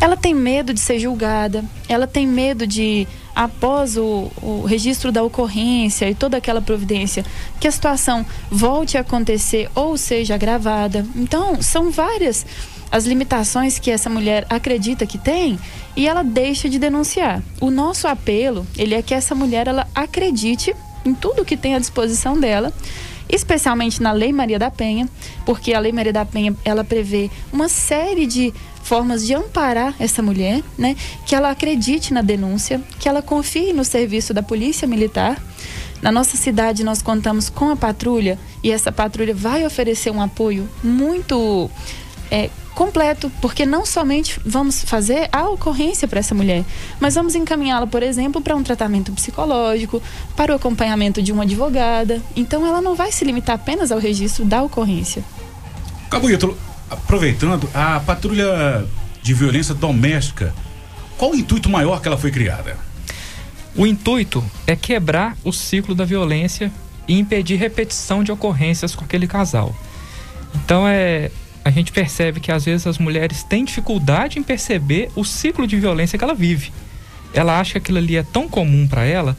Ela 0.00 0.16
tem 0.16 0.34
medo 0.34 0.72
de 0.72 0.80
ser 0.80 0.98
julgada, 0.98 1.62
ela 1.86 2.06
tem 2.06 2.26
medo 2.26 2.66
de, 2.66 3.06
após 3.38 3.96
o, 3.96 4.32
o, 4.42 4.64
registro 4.66 5.12
da 5.12 5.22
ocorrência 5.22 6.10
e 6.10 6.14
toda 6.14 6.36
aquela 6.36 6.60
providência, 6.60 7.24
que 7.60 7.68
a 7.68 7.70
situação 7.70 8.26
volte 8.50 8.98
a 8.98 9.02
acontecer 9.02 9.70
ou 9.76 9.96
seja 9.96 10.34
agravada. 10.34 11.06
Então, 11.14 11.62
são 11.62 11.88
várias 11.88 12.44
as 12.90 13.04
limitações 13.04 13.78
que 13.78 13.92
essa 13.92 14.10
mulher 14.10 14.44
acredita 14.50 15.06
que 15.06 15.18
tem 15.18 15.56
e 15.94 16.08
ela 16.08 16.24
deixa 16.24 16.68
de 16.68 16.80
denunciar. 16.80 17.40
O 17.60 17.70
nosso 17.70 18.08
apelo, 18.08 18.66
ele 18.76 18.96
é 18.96 19.02
que 19.02 19.14
essa 19.14 19.36
mulher 19.36 19.68
ela 19.68 19.86
acredite 19.94 20.74
em 21.04 21.14
tudo 21.14 21.44
que 21.44 21.56
tem 21.56 21.76
à 21.76 21.78
disposição 21.78 22.40
dela, 22.40 22.72
especialmente 23.28 24.02
na 24.02 24.10
Lei 24.10 24.32
Maria 24.32 24.58
da 24.58 24.68
Penha, 24.70 25.08
porque 25.46 25.74
a 25.74 25.78
Lei 25.78 25.92
Maria 25.92 26.12
da 26.12 26.24
Penha 26.24 26.56
ela 26.64 26.82
prevê 26.82 27.30
uma 27.52 27.68
série 27.68 28.26
de 28.26 28.52
formas 28.88 29.26
de 29.26 29.34
amparar 29.34 29.94
essa 30.00 30.22
mulher, 30.22 30.62
né? 30.78 30.96
Que 31.26 31.34
ela 31.34 31.50
acredite 31.50 32.14
na 32.14 32.22
denúncia, 32.22 32.80
que 32.98 33.06
ela 33.06 33.20
confie 33.20 33.74
no 33.74 33.84
serviço 33.84 34.32
da 34.32 34.42
Polícia 34.42 34.88
Militar. 34.88 35.40
Na 36.00 36.10
nossa 36.10 36.36
cidade 36.36 36.82
nós 36.82 37.02
contamos 37.02 37.50
com 37.50 37.68
a 37.68 37.76
patrulha 37.76 38.38
e 38.62 38.70
essa 38.70 38.90
patrulha 38.90 39.34
vai 39.34 39.66
oferecer 39.66 40.10
um 40.10 40.22
apoio 40.22 40.66
muito 40.82 41.70
é, 42.30 42.48
completo, 42.74 43.30
porque 43.42 43.66
não 43.66 43.84
somente 43.84 44.40
vamos 44.46 44.82
fazer 44.82 45.28
a 45.32 45.48
ocorrência 45.50 46.08
para 46.08 46.20
essa 46.20 46.34
mulher, 46.34 46.64
mas 46.98 47.14
vamos 47.14 47.34
encaminhá-la, 47.34 47.86
por 47.86 48.02
exemplo, 48.02 48.40
para 48.40 48.56
um 48.56 48.62
tratamento 48.62 49.12
psicológico, 49.12 50.00
para 50.34 50.52
o 50.52 50.56
acompanhamento 50.56 51.20
de 51.20 51.30
uma 51.30 51.42
advogada. 51.42 52.22
Então 52.34 52.64
ela 52.64 52.80
não 52.80 52.94
vai 52.94 53.12
se 53.12 53.24
limitar 53.24 53.56
apenas 53.56 53.92
ao 53.92 53.98
registro 53.98 54.46
da 54.46 54.62
ocorrência. 54.62 55.22
Cabo 56.08 56.30
Ítalo, 56.30 56.56
aproveitando, 56.90 57.68
a 57.74 58.00
patrulha 58.00 58.86
de 59.22 59.34
violência 59.34 59.74
doméstica, 59.74 60.54
qual 61.16 61.32
o 61.32 61.36
intuito 61.36 61.68
maior 61.68 62.00
que 62.00 62.08
ela 62.08 62.18
foi 62.18 62.30
criada? 62.30 62.76
O 63.76 63.86
intuito 63.86 64.44
é 64.66 64.74
quebrar 64.74 65.36
o 65.44 65.52
ciclo 65.52 65.94
da 65.94 66.04
violência 66.04 66.72
e 67.06 67.18
impedir 67.18 67.56
repetição 67.56 68.24
de 68.24 68.32
ocorrências 68.32 68.94
com 68.94 69.04
aquele 69.04 69.26
casal. 69.26 69.74
Então 70.54 70.86
é 70.86 71.30
a 71.68 71.70
gente 71.70 71.92
percebe 71.92 72.40
que 72.40 72.50
às 72.50 72.64
vezes 72.64 72.86
as 72.86 72.96
mulheres 72.96 73.42
têm 73.42 73.62
dificuldade 73.62 74.38
em 74.38 74.42
perceber 74.42 75.10
o 75.14 75.22
ciclo 75.22 75.66
de 75.66 75.78
violência 75.78 76.18
que 76.18 76.24
ela 76.24 76.34
vive. 76.34 76.72
Ela 77.34 77.60
acha 77.60 77.72
que 77.72 77.78
aquilo 77.78 77.98
ali 77.98 78.16
é 78.16 78.22
tão 78.22 78.48
comum 78.48 78.88
para 78.88 79.04
ela, 79.04 79.36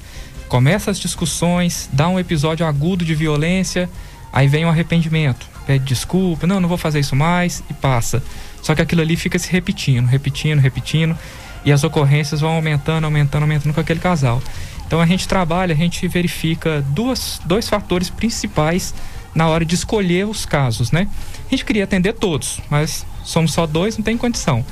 começa 0.48 0.92
as 0.92 1.00
discussões, 1.00 1.90
dá 1.92 2.08
um 2.08 2.20
episódio 2.20 2.66
agudo 2.68 3.04
de 3.04 3.16
violência, 3.16 3.90
aí 4.32 4.48
vem 4.48 4.64
o 4.64 4.70
arrependimento, 4.70 5.50
pede 5.70 5.86
desculpa, 5.86 6.48
não, 6.48 6.60
não 6.60 6.68
vou 6.68 6.80
fazer 6.80 7.00
isso 7.00 7.16
mais 7.16 7.62
e 7.70 7.76
passa. 7.76 8.24
Só 8.60 8.74
que 8.74 8.82
aquilo 8.82 9.02
ali 9.02 9.16
fica 9.16 9.38
se 9.38 9.52
repetindo, 9.52 10.08
repetindo, 10.08 10.58
repetindo, 10.58 11.16
e 11.64 11.72
as 11.72 11.84
ocorrências 11.84 12.42
vão 12.42 12.54
aumentando, 12.54 13.06
aumentando, 13.06 13.44
aumentando 13.44 13.76
com 13.76 13.80
aquele 13.80 14.00
casal. 14.00 14.42
Então 14.88 15.00
a 15.00 15.06
gente 15.06 15.28
trabalha, 15.28 15.76
a 15.76 15.78
gente 15.78 16.08
verifica 16.08 16.84
duas, 16.88 17.40
dois 17.46 17.70
fatores 17.70 18.10
principais 18.10 18.96
na 19.36 19.48
hora 19.48 19.64
de 19.64 19.76
escolher 19.76 20.26
os 20.26 20.44
casos, 20.44 20.92
né? 20.92 21.08
A 21.46 21.50
gente 21.52 21.64
queria 21.64 21.84
atender 21.84 22.14
todos, 22.14 22.60
mas 22.68 23.06
somos 23.24 23.54
só 23.54 23.68
dois, 23.68 23.96
não 23.96 24.04
tem 24.04 24.18
condição. 24.18 24.66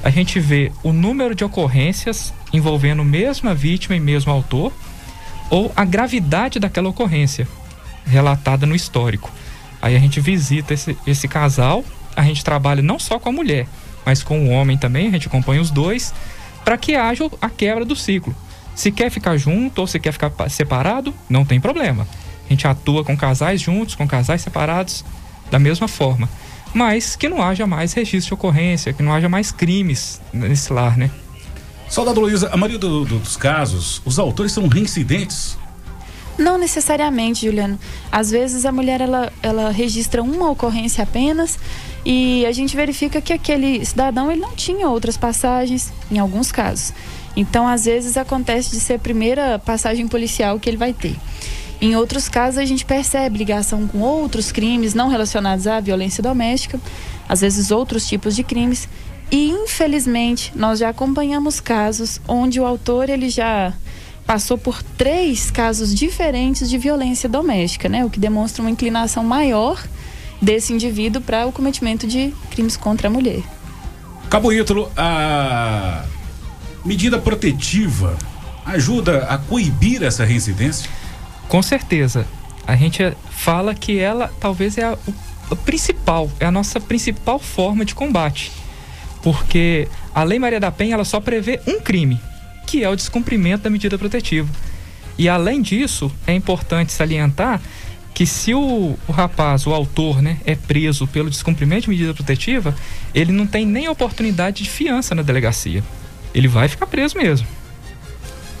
A 0.00 0.10
gente 0.10 0.38
vê 0.38 0.70
o 0.84 0.92
número 0.92 1.34
de 1.34 1.42
ocorrências 1.42 2.32
envolvendo 2.52 3.02
mesma 3.04 3.52
vítima 3.52 3.96
e 3.96 4.00
mesmo 4.00 4.30
autor, 4.30 4.72
ou 5.50 5.72
a 5.74 5.84
gravidade 5.84 6.60
daquela 6.60 6.88
ocorrência 6.88 7.48
relatada 8.06 8.64
no 8.64 8.76
histórico. 8.76 9.32
Aí 9.86 9.94
a 9.94 10.00
gente 10.00 10.20
visita 10.20 10.74
esse, 10.74 10.98
esse 11.06 11.28
casal, 11.28 11.84
a 12.16 12.24
gente 12.24 12.42
trabalha 12.42 12.82
não 12.82 12.98
só 12.98 13.20
com 13.20 13.28
a 13.28 13.32
mulher, 13.32 13.68
mas 14.04 14.20
com 14.20 14.44
o 14.44 14.50
homem 14.50 14.76
também, 14.76 15.06
a 15.06 15.10
gente 15.12 15.28
acompanha 15.28 15.62
os 15.62 15.70
dois, 15.70 16.12
para 16.64 16.76
que 16.76 16.96
haja 16.96 17.30
a 17.40 17.48
quebra 17.48 17.84
do 17.84 17.94
ciclo. 17.94 18.34
Se 18.74 18.90
quer 18.90 19.12
ficar 19.12 19.36
junto 19.36 19.78
ou 19.78 19.86
se 19.86 20.00
quer 20.00 20.10
ficar 20.10 20.32
separado, 20.50 21.14
não 21.28 21.44
tem 21.44 21.60
problema. 21.60 22.04
A 22.46 22.48
gente 22.48 22.66
atua 22.66 23.04
com 23.04 23.16
casais 23.16 23.60
juntos, 23.60 23.94
com 23.94 24.08
casais 24.08 24.40
separados, 24.40 25.04
da 25.52 25.58
mesma 25.60 25.86
forma. 25.86 26.28
Mas 26.74 27.14
que 27.14 27.28
não 27.28 27.40
haja 27.40 27.64
mais 27.64 27.92
registro 27.92 28.30
de 28.30 28.34
ocorrência, 28.34 28.92
que 28.92 29.04
não 29.04 29.12
haja 29.12 29.28
mais 29.28 29.52
crimes 29.52 30.20
nesse 30.32 30.72
lar, 30.72 30.98
né? 30.98 31.12
Soldado 31.88 32.20
Luísa, 32.20 32.50
a 32.52 32.56
maioria 32.56 32.80
do, 32.80 33.04
do, 33.04 33.20
dos 33.20 33.36
casos, 33.36 34.02
os 34.04 34.18
autores 34.18 34.50
são 34.50 34.66
reincidentes? 34.66 35.56
Não 36.38 36.58
necessariamente, 36.58 37.46
Juliano. 37.46 37.78
Às 38.12 38.30
vezes 38.30 38.66
a 38.66 38.72
mulher 38.72 39.00
ela, 39.00 39.32
ela 39.42 39.70
registra 39.70 40.22
uma 40.22 40.50
ocorrência 40.50 41.02
apenas 41.02 41.58
e 42.04 42.44
a 42.46 42.52
gente 42.52 42.76
verifica 42.76 43.20
que 43.20 43.32
aquele 43.32 43.84
cidadão 43.84 44.30
ele 44.30 44.40
não 44.40 44.54
tinha 44.54 44.88
outras 44.88 45.16
passagens, 45.16 45.92
em 46.10 46.18
alguns 46.18 46.52
casos. 46.52 46.92
Então, 47.34 47.66
às 47.66 47.84
vezes 47.84 48.16
acontece 48.16 48.70
de 48.70 48.80
ser 48.80 48.94
a 48.94 48.98
primeira 48.98 49.58
passagem 49.58 50.06
policial 50.08 50.58
que 50.58 50.68
ele 50.68 50.76
vai 50.76 50.92
ter. 50.92 51.16
Em 51.80 51.94
outros 51.94 52.28
casos, 52.28 52.58
a 52.58 52.64
gente 52.64 52.86
percebe 52.86 53.36
ligação 53.36 53.86
com 53.86 54.00
outros 54.00 54.50
crimes 54.50 54.94
não 54.94 55.08
relacionados 55.08 55.66
à 55.66 55.78
violência 55.78 56.22
doméstica, 56.22 56.80
às 57.28 57.42
vezes 57.42 57.70
outros 57.70 58.06
tipos 58.06 58.34
de 58.34 58.42
crimes. 58.42 58.88
E 59.30 59.50
infelizmente, 59.50 60.52
nós 60.54 60.78
já 60.78 60.88
acompanhamos 60.88 61.60
casos 61.60 62.20
onde 62.26 62.60
o 62.60 62.64
autor 62.64 63.10
ele 63.10 63.28
já 63.28 63.74
passou 64.26 64.58
por 64.58 64.82
três 64.82 65.50
casos 65.50 65.94
diferentes 65.94 66.68
de 66.68 66.76
violência 66.76 67.28
doméstica, 67.28 67.88
né? 67.88 68.04
O 68.04 68.10
que 68.10 68.18
demonstra 68.18 68.62
uma 68.62 68.70
inclinação 68.70 69.22
maior 69.22 69.82
desse 70.42 70.72
indivíduo 70.72 71.22
para 71.22 71.46
o 71.46 71.52
cometimento 71.52 72.06
de 72.06 72.34
crimes 72.50 72.76
contra 72.76 73.08
a 73.08 73.10
mulher. 73.10 73.42
Cabo 74.28 74.52
Ítalo, 74.52 74.90
a 74.96 76.04
medida 76.84 77.18
protetiva 77.18 78.16
ajuda 78.64 79.24
a 79.26 79.38
coibir 79.38 80.02
essa 80.02 80.24
reincidência? 80.24 80.90
Com 81.48 81.62
certeza. 81.62 82.26
A 82.66 82.74
gente 82.74 83.16
fala 83.30 83.74
que 83.74 83.98
ela 83.98 84.32
talvez 84.40 84.76
é 84.76 84.84
a, 84.84 84.98
a 85.50 85.56
principal, 85.56 86.28
é 86.40 86.46
a 86.46 86.50
nossa 86.50 86.80
principal 86.80 87.38
forma 87.38 87.84
de 87.84 87.94
combate. 87.94 88.50
Porque 89.22 89.88
a 90.12 90.24
Lei 90.24 90.38
Maria 90.38 90.58
da 90.58 90.72
Penha 90.72 90.94
ela 90.94 91.04
só 91.04 91.20
prevê 91.20 91.60
um 91.66 91.80
crime, 91.80 92.20
que 92.66 92.82
é 92.82 92.88
o 92.88 92.96
descumprimento 92.96 93.64
da 93.64 93.70
medida 93.70 93.96
protetiva. 93.96 94.48
E 95.16 95.28
além 95.28 95.62
disso, 95.62 96.12
é 96.26 96.34
importante 96.34 96.92
salientar 96.92 97.60
que 98.12 98.26
se 98.26 98.54
o, 98.54 98.98
o, 99.06 99.12
rapaz, 99.12 99.66
o 99.66 99.74
autor, 99.74 100.22
né, 100.22 100.38
é 100.44 100.54
preso 100.54 101.06
pelo 101.06 101.28
descumprimento 101.28 101.82
de 101.82 101.90
medida 101.90 102.14
protetiva, 102.14 102.74
ele 103.14 103.30
não 103.30 103.46
tem 103.46 103.66
nem 103.66 103.88
oportunidade 103.88 104.62
de 104.64 104.70
fiança 104.70 105.14
na 105.14 105.22
delegacia. 105.22 105.84
Ele 106.34 106.48
vai 106.48 106.66
ficar 106.66 106.86
preso 106.86 107.16
mesmo. 107.16 107.46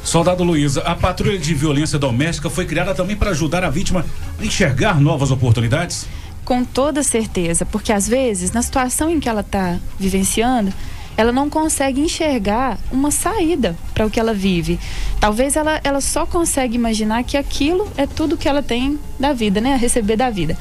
Soldado 0.04 0.44
Luiza, 0.44 0.82
a 0.82 0.94
patrulha 0.94 1.38
de 1.38 1.52
violência 1.52 1.98
doméstica 1.98 2.48
foi 2.48 2.64
criada 2.64 2.94
também 2.94 3.16
para 3.16 3.30
ajudar 3.30 3.64
a 3.64 3.70
vítima 3.70 4.04
a 4.38 4.44
enxergar 4.44 5.00
novas 5.00 5.30
oportunidades? 5.30 6.06
Com 6.44 6.62
toda 6.62 7.02
certeza, 7.02 7.66
porque 7.66 7.92
às 7.92 8.06
vezes, 8.06 8.52
na 8.52 8.62
situação 8.62 9.10
em 9.10 9.18
que 9.18 9.28
ela 9.28 9.40
está 9.40 9.78
vivenciando, 9.98 10.72
ela 11.16 11.32
não 11.32 11.48
consegue 11.48 12.00
enxergar 12.00 12.78
uma 12.92 13.10
saída 13.10 13.76
para 13.94 14.06
o 14.06 14.10
que 14.10 14.20
ela 14.20 14.34
vive. 14.34 14.78
Talvez 15.18 15.56
ela, 15.56 15.80
ela 15.82 16.00
só 16.00 16.26
consegue 16.26 16.76
imaginar 16.76 17.24
que 17.24 17.36
aquilo 17.36 17.90
é 17.96 18.06
tudo 18.06 18.36
que 18.36 18.48
ela 18.48 18.62
tem 18.62 18.98
da 19.18 19.32
vida, 19.32 19.60
né? 19.60 19.74
A 19.74 19.76
receber 19.76 20.16
da 20.16 20.30
vida. 20.30 20.56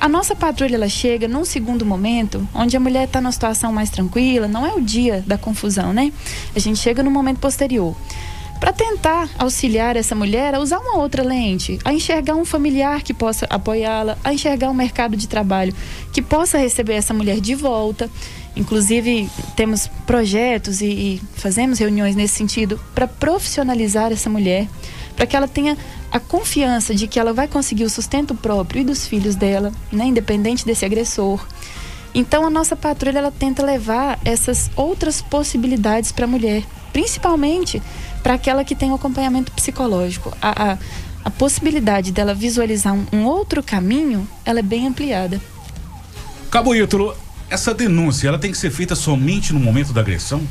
A 0.00 0.08
nossa 0.08 0.34
patrulha 0.34 0.76
ela 0.76 0.88
chega 0.88 1.26
num 1.26 1.44
segundo 1.44 1.84
momento, 1.84 2.46
onde 2.54 2.76
a 2.76 2.80
mulher 2.80 3.04
está 3.04 3.20
numa 3.20 3.32
situação 3.32 3.72
mais 3.72 3.90
tranquila, 3.90 4.46
não 4.46 4.64
é 4.64 4.72
o 4.72 4.80
dia 4.80 5.24
da 5.26 5.36
confusão, 5.36 5.92
né? 5.92 6.12
A 6.54 6.58
gente 6.60 6.78
chega 6.78 7.02
no 7.02 7.10
momento 7.10 7.40
posterior 7.40 7.96
para 8.60 8.72
tentar 8.72 9.28
auxiliar 9.38 9.96
essa 9.96 10.14
mulher 10.14 10.54
a 10.54 10.60
usar 10.60 10.78
uma 10.78 10.98
outra 10.98 11.22
lente, 11.22 11.78
a 11.84 11.92
enxergar 11.92 12.34
um 12.34 12.44
familiar 12.44 13.02
que 13.02 13.14
possa 13.14 13.46
apoiá-la, 13.48 14.18
a 14.22 14.32
enxergar 14.32 14.70
um 14.70 14.74
mercado 14.74 15.16
de 15.16 15.28
trabalho 15.28 15.74
que 16.12 16.20
possa 16.20 16.58
receber 16.58 16.94
essa 16.94 17.14
mulher 17.14 17.40
de 17.40 17.54
volta. 17.54 18.10
Inclusive, 18.58 19.30
temos 19.54 19.86
projetos 20.04 20.80
e, 20.80 20.86
e 20.86 21.22
fazemos 21.36 21.78
reuniões 21.78 22.16
nesse 22.16 22.34
sentido 22.34 22.78
para 22.92 23.06
profissionalizar 23.06 24.10
essa 24.10 24.28
mulher, 24.28 24.66
para 25.14 25.26
que 25.26 25.36
ela 25.36 25.46
tenha 25.46 25.78
a 26.10 26.18
confiança 26.18 26.92
de 26.92 27.06
que 27.06 27.20
ela 27.20 27.32
vai 27.32 27.46
conseguir 27.46 27.84
o 27.84 27.90
sustento 27.90 28.34
próprio 28.34 28.80
e 28.80 28.84
dos 28.84 29.06
filhos 29.06 29.36
dela, 29.36 29.72
né, 29.92 30.06
independente 30.06 30.66
desse 30.66 30.84
agressor. 30.84 31.46
Então, 32.12 32.44
a 32.44 32.50
nossa 32.50 32.74
patrulha 32.74 33.18
ela 33.18 33.30
tenta 33.30 33.64
levar 33.64 34.18
essas 34.24 34.68
outras 34.74 35.22
possibilidades 35.22 36.10
para 36.10 36.24
a 36.24 36.28
mulher, 36.28 36.64
principalmente 36.92 37.80
para 38.24 38.34
aquela 38.34 38.64
que 38.64 38.74
tem 38.74 38.88
o 38.88 38.92
um 38.92 38.94
acompanhamento 38.96 39.52
psicológico. 39.52 40.36
A, 40.42 40.72
a, 40.72 40.78
a, 41.24 41.30
possibilidade 41.30 42.10
dela 42.10 42.34
visualizar 42.34 42.92
um, 42.92 43.06
um, 43.12 43.24
outro 43.24 43.62
caminho, 43.62 44.28
ela 44.44 44.58
é 44.58 44.62
bem 44.62 44.88
ampliada. 44.88 45.40
Cabo 46.50 46.74
Ítalo, 46.74 47.14
essa 47.50 47.72
denúncia, 47.72 48.28
ela 48.28 48.38
tem 48.38 48.50
que 48.50 48.58
ser 48.58 48.70
feita 48.70 48.94
somente 48.94 49.52
no 49.52 49.60
momento 49.60 49.92
da 49.92 50.00
agressão? 50.00 50.42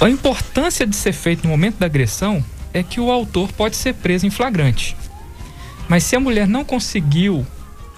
A 0.00 0.10
importância 0.10 0.86
de 0.86 0.96
ser 0.96 1.12
feito 1.12 1.44
no 1.44 1.50
momento 1.50 1.78
da 1.78 1.86
agressão 1.86 2.44
é 2.72 2.82
que 2.82 3.00
o 3.00 3.10
autor 3.10 3.52
pode 3.52 3.76
ser 3.76 3.94
preso 3.94 4.26
em 4.26 4.30
flagrante. 4.30 4.96
Mas 5.88 6.04
se 6.04 6.16
a 6.16 6.20
mulher 6.20 6.48
não 6.48 6.64
conseguiu 6.64 7.46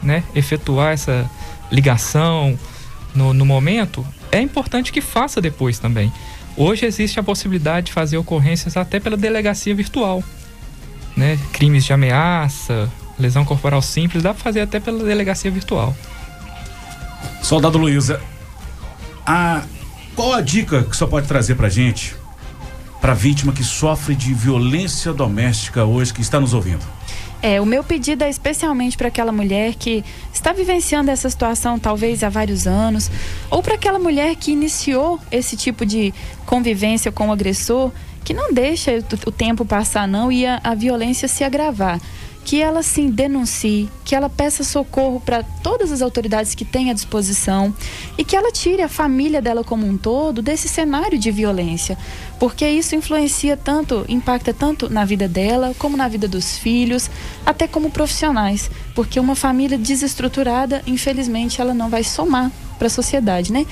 né, 0.03 0.23
efetuar 0.35 0.93
essa 0.93 1.29
ligação 1.73 2.59
no, 3.15 3.33
no 3.33 3.47
momento, 3.47 4.07
é 4.31 4.41
importante 4.41 4.93
que 4.93 5.01
faça 5.01 5.41
depois 5.41 5.79
também. 5.79 6.13
Hoje 6.57 6.85
existe 6.87 7.19
a 7.19 7.23
possibilidade 7.23 7.87
de 7.87 7.93
fazer 7.93 8.19
ocorrências 8.19 8.77
até 8.77 9.01
pela 9.01 9.17
delegacia 9.17 9.75
virtual. 9.75 10.23
Né? 11.17 11.39
Crimes 11.53 11.85
de 11.85 11.93
ameaça, 11.93 12.91
lesão 13.19 13.45
corporal 13.45 13.81
simples, 13.81 14.23
dá 14.23 14.35
para 14.35 14.43
fazer 14.43 14.61
até 14.61 14.79
pela 14.79 15.03
delegacia 15.03 15.51
virtual. 15.51 15.97
Soldado 17.47 17.79
Luiza, 17.79 18.21
a, 19.25 19.63
qual 20.17 20.33
a 20.33 20.41
dica 20.41 20.83
que 20.83 20.97
você 20.97 21.07
pode 21.07 21.29
trazer 21.29 21.55
para 21.55 21.69
gente, 21.69 22.17
para 23.01 23.15
vítima 23.15 23.53
que 23.53 23.63
sofre 23.63 24.17
de 24.17 24.35
violência 24.35 25.13
doméstica 25.13 25.85
hoje, 25.85 26.13
que 26.13 26.21
está 26.21 26.41
nos 26.41 26.53
ouvindo? 26.53 26.85
É, 27.41 27.61
o 27.61 27.65
meu 27.65 27.85
pedido 27.85 28.25
é 28.25 28.29
especialmente 28.29 28.97
para 28.97 29.07
aquela 29.07 29.31
mulher 29.31 29.77
que 29.77 30.05
está 30.35 30.53
vivenciando 30.53 31.09
essa 31.09 31.31
situação 31.31 31.79
talvez 31.79 32.25
há 32.25 32.29
vários 32.29 32.67
anos, 32.67 33.09
ou 33.49 33.63
para 33.63 33.77
aquela 33.77 34.01
mulher 34.01 34.35
que 34.35 34.51
iniciou 34.51 35.21
esse 35.31 35.57
tipo 35.57 35.87
de 35.87 36.13
convivência 36.47 37.13
com 37.13 37.29
o 37.29 37.33
agressor, 37.33 37.93
que 38.25 38.35
não 38.35 38.53
deixa 38.53 38.91
o 39.25 39.31
tempo 39.31 39.65
passar 39.65 40.09
não 40.09 40.33
e 40.33 40.45
a, 40.45 40.61
a 40.65 40.75
violência 40.75 41.29
se 41.29 41.45
agravar 41.45 42.01
que 42.47 42.63
ela 42.63 42.81
sim 42.81 43.11
denuncie, 43.11 43.91
que 44.05 44.15
ela 44.15 44.31
peça 44.31 44.63
socorro 44.63 45.21
para 45.21 45.43
todas 45.43 45.91
as 45.91 46.01
autoridades 46.01 46.55
que 46.55 46.65
têm 46.65 46.93
à 46.93 46.95
disposição 46.95 47.75
e 48.17 48.25
que 48.25 48.37
ela 48.37 48.53
tire 48.53 48.83
a 48.83 48.89
família 48.89 49.43
dela 49.43 49.65
como 49.65 49.85
um 49.85 49.97
todo 49.97 50.41
desse 50.41 50.69
cenário 50.69 51.19
de 51.19 51.33
violência, 51.33 51.99
porque 52.39 52.65
isso 52.65 52.95
influencia 52.95 53.57
tanto, 53.57 54.05
impacta 54.09 54.55
tanto 54.55 54.89
na 54.89 55.05
vida 55.05 55.27
dela, 55.27 55.75
como 55.77 55.97
na 55.97 56.07
vida 56.07 56.29
dos 56.29 56.57
filhos, 56.57 57.11
até 57.45 57.67
como 57.67 57.91
profissionais, 57.91 58.71
porque 58.95 59.19
uma 59.19 59.35
família 59.35 59.77
desestruturada, 59.77 60.85
infelizmente, 60.87 61.61
ela 61.61 61.75
não 61.75 61.91
vai 61.91 62.05
somar 62.05 62.53
para 62.77 62.87
a 62.87 62.91
sociedade, 62.91 63.53
né? 63.53 63.67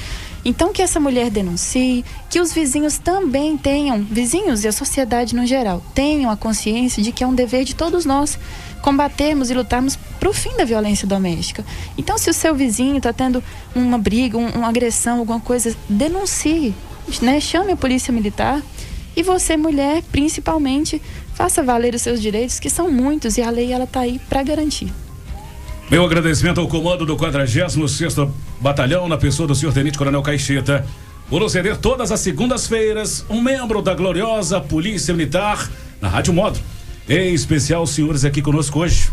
Então 0.45 0.73
que 0.73 0.83
essa 0.83 1.01
mulher 1.01 1.31
denuncie, 1.31 2.05
que 2.29 2.41
os 2.41 2.53
vizinhos 2.53 2.99
também 2.99 3.57
tenham, 3.57 4.03
vizinhos 4.03 4.65
e 4.65 4.69
a 4.69 4.73
sociedade 4.73 5.35
no 5.35 5.47
geral, 5.47 5.83
tenham 5.95 6.31
a 6.31 6.37
consciência 6.37 7.03
de 7.03 7.13
que 7.13 7.25
é 7.25 7.27
um 7.27 7.35
dever 7.35 7.65
de 7.65 7.75
todos 7.75 8.05
nós 8.05 8.39
combatermos 8.83 9.51
e 9.51 9.55
lutarmos 9.55 9.97
para 10.21 10.29
o 10.29 10.33
fim 10.35 10.55
da 10.59 10.65
violência 10.65 11.09
doméstica. 11.09 11.65
Então, 11.97 12.19
se 12.19 12.29
o 12.29 12.35
seu 12.35 12.55
vizinho 12.55 12.99
está 12.99 13.15
tendo 13.15 13.43
uma 13.75 13.97
briga, 13.97 14.37
um, 14.37 14.47
uma 14.49 14.69
agressão, 14.69 15.21
alguma 15.21 15.41
coisa, 15.41 15.75
denuncie, 15.89 16.75
né? 17.23 17.41
Chame 17.41 17.73
a 17.73 17.77
polícia 17.77 18.13
militar 18.13 18.63
e 19.17 19.23
você, 19.23 19.57
mulher, 19.57 20.03
principalmente, 20.13 21.01
faça 21.35 21.63
valer 21.63 21.95
os 21.95 22.03
seus 22.03 22.21
direitos, 22.21 22.61
que 22.61 22.69
são 22.69 22.91
muitos 22.91 23.39
e 23.39 23.43
a 23.43 23.49
lei 23.49 23.73
ela 23.73 23.85
está 23.85 24.01
aí 24.01 24.21
para 24.29 24.43
garantir. 24.43 24.93
Meu 25.91 26.05
agradecimento 26.05 26.61
ao 26.61 26.69
comando 26.69 27.07
do 27.07 27.17
46 27.17 27.77
Batalhão, 28.65 29.07
na 29.11 29.19
pessoa 29.19 29.47
do 29.47 29.55
senhor 29.55 29.75
Tenente 29.75 29.99
Coronel 29.99 30.23
Caixeta, 30.23 30.87
por 31.29 31.39
nos 31.39 31.53
ceder 31.53 31.77
todas 31.77 32.11
as 32.11 32.21
segundas-feiras 32.21 33.23
um 33.29 33.39
membro 33.39 33.83
da 33.83 33.93
gloriosa 33.93 34.59
Polícia 34.59 35.13
Militar 35.13 35.71
na 36.01 36.09
Rádio 36.09 36.33
Modo. 36.33 36.59
Em 37.07 37.35
especial 37.35 37.83
os 37.83 37.91
senhores 37.91 38.25
aqui 38.25 38.41
conosco 38.41 38.79
hoje. 38.79 39.13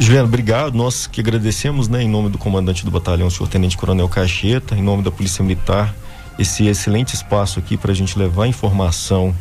Juliano, 0.00 0.26
obrigado. 0.26 0.74
Nós 0.74 1.06
que 1.06 1.20
agradecemos, 1.20 1.86
né, 1.86 2.02
em 2.02 2.08
nome 2.08 2.28
do 2.28 2.38
comandante 2.38 2.84
do 2.84 2.90
batalhão, 2.90 3.30
senhor 3.30 3.48
Tenente 3.48 3.76
Coronel 3.76 4.08
Caixeta, 4.08 4.74
em 4.74 4.82
nome 4.82 5.04
da 5.04 5.12
Polícia 5.12 5.44
Militar, 5.44 5.94
esse 6.40 6.66
excelente 6.66 7.14
espaço 7.14 7.60
aqui 7.60 7.76
para 7.76 7.92
a 7.92 7.94
gente 7.94 8.18
levar 8.18 8.48
informação 8.48 9.32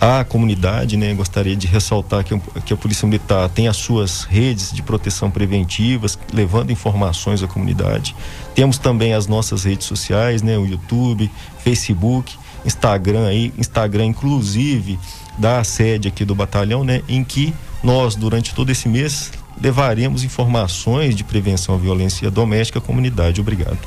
à 0.00 0.24
comunidade, 0.24 0.96
né? 0.96 1.14
Gostaria 1.14 1.56
de 1.56 1.66
ressaltar 1.66 2.24
que, 2.24 2.38
que 2.64 2.72
a 2.72 2.76
Polícia 2.76 3.06
Militar 3.06 3.48
tem 3.48 3.68
as 3.68 3.76
suas 3.76 4.24
redes 4.24 4.72
de 4.72 4.82
proteção 4.82 5.30
preventivas, 5.30 6.18
levando 6.32 6.70
informações 6.70 7.42
à 7.42 7.46
comunidade. 7.46 8.14
Temos 8.54 8.78
também 8.78 9.14
as 9.14 9.26
nossas 9.26 9.64
redes 9.64 9.86
sociais, 9.86 10.42
né? 10.42 10.58
O 10.58 10.66
YouTube, 10.66 11.30
Facebook, 11.58 12.36
Instagram 12.64 13.26
aí, 13.26 13.52
Instagram 13.56 14.06
inclusive 14.06 14.98
da 15.38 15.62
sede 15.64 16.08
aqui 16.08 16.24
do 16.24 16.34
batalhão, 16.34 16.84
né? 16.84 17.02
Em 17.08 17.22
que 17.24 17.54
nós, 17.82 18.16
durante 18.16 18.54
todo 18.54 18.70
esse 18.70 18.88
mês, 18.88 19.30
levaremos 19.60 20.24
informações 20.24 21.14
de 21.14 21.24
prevenção 21.24 21.74
à 21.74 21.78
violência 21.78 22.30
doméstica 22.30 22.78
à 22.78 22.82
comunidade. 22.82 23.40
Obrigado. 23.40 23.78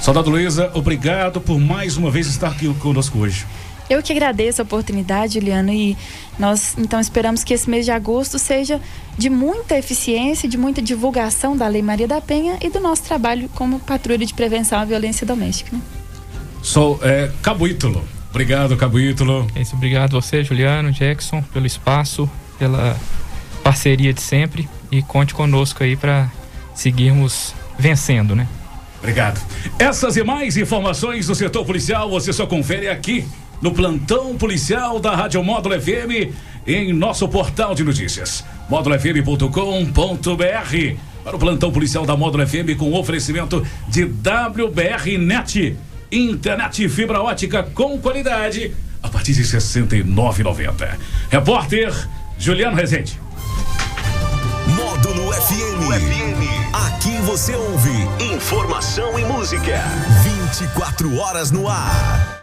Soldado 0.00 0.30
Luiza, 0.30 0.70
obrigado 0.74 1.40
por 1.40 1.58
mais 1.58 1.96
uma 1.96 2.10
vez 2.10 2.26
estar 2.26 2.48
aqui 2.48 2.72
conosco 2.74 3.18
hoje. 3.18 3.46
Eu 3.88 4.02
que 4.02 4.12
agradeço 4.12 4.60
a 4.60 4.64
oportunidade, 4.64 5.34
Juliano, 5.34 5.72
e 5.72 5.96
nós 6.38 6.74
então 6.76 6.98
esperamos 7.00 7.44
que 7.44 7.54
esse 7.54 7.70
mês 7.70 7.84
de 7.84 7.92
agosto 7.92 8.38
seja 8.38 8.80
de 9.16 9.30
muita 9.30 9.78
eficiência, 9.78 10.48
de 10.48 10.58
muita 10.58 10.82
divulgação 10.82 11.56
da 11.56 11.68
Lei 11.68 11.82
Maria 11.82 12.08
da 12.08 12.20
Penha 12.20 12.58
e 12.60 12.68
do 12.68 12.80
nosso 12.80 13.04
trabalho 13.04 13.48
como 13.54 13.78
patrulha 13.78 14.26
de 14.26 14.34
prevenção 14.34 14.78
à 14.78 14.84
violência 14.84 15.26
doméstica. 15.26 15.74
Né? 15.74 15.82
Sou 16.62 16.98
é, 17.02 17.30
Cabo 17.42 17.66
Ítalo. 17.68 18.04
Obrigado, 18.30 18.76
Cabo 18.76 18.98
Ítalo. 18.98 19.46
É 19.54 19.62
isso, 19.62 19.76
obrigado 19.76 20.16
a 20.16 20.20
você, 20.20 20.42
Juliano, 20.42 20.90
Jackson, 20.90 21.40
pelo 21.52 21.64
espaço, 21.64 22.28
pela 22.58 22.96
parceria 23.62 24.12
de 24.12 24.20
sempre 24.20 24.68
e 24.90 25.00
conte 25.00 25.32
conosco 25.32 25.82
aí 25.82 25.96
para 25.96 26.30
seguirmos 26.74 27.54
vencendo, 27.78 28.34
né? 28.34 28.48
Obrigado. 28.98 29.40
Essas 29.78 30.16
e 30.16 30.24
mais 30.24 30.56
informações 30.56 31.28
do 31.28 31.34
setor 31.34 31.64
policial 31.64 32.10
você 32.10 32.32
só 32.32 32.46
confere 32.46 32.88
aqui 32.88 33.24
no 33.60 33.72
plantão 33.72 34.36
policial 34.36 34.98
da 34.98 35.14
Rádio 35.14 35.42
Módulo 35.42 35.80
FM 35.80 36.32
em 36.66 36.92
nosso 36.92 37.28
portal 37.28 37.74
de 37.74 37.84
notícias 37.84 38.44
módulofm.com.br 38.68 40.96
para 41.24 41.36
o 41.36 41.38
plantão 41.38 41.72
policial 41.72 42.06
da 42.06 42.16
Módulo 42.16 42.46
FM 42.46 42.76
com 42.78 42.92
oferecimento 42.92 43.64
de 43.88 44.04
WBR 44.04 45.18
Net 45.18 45.76
internet 46.10 46.88
fibra 46.88 47.20
ótica 47.20 47.62
com 47.62 47.98
qualidade 47.98 48.74
a 49.02 49.08
partir 49.08 49.32
de 49.32 49.42
R$ 49.42 49.58
69,90. 49.58 50.96
Repórter 51.30 51.92
Juliano 52.38 52.76
Rezende. 52.76 53.20
Módulo 54.74 55.32
FM. 55.32 56.72
Aqui 56.72 57.16
você 57.22 57.54
ouve 57.54 58.34
informação 58.34 59.18
e 59.18 59.24
música. 59.24 59.80
24 60.22 61.16
horas 61.18 61.50
no 61.50 61.68
ar. 61.68 62.36